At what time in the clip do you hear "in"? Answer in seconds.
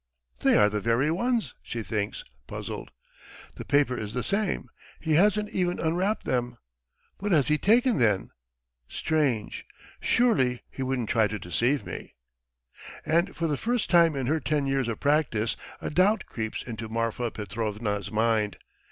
14.15-14.25